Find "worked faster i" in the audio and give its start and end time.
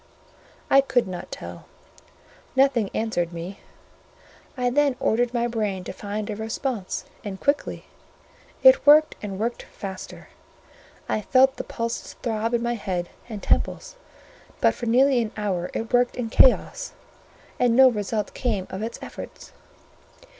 9.37-11.21